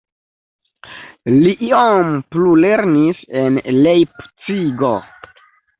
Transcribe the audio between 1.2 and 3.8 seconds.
Li iom plulernis en